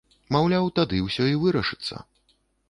[0.35, 2.03] Маўляў, тады ўсё і вырашыцца.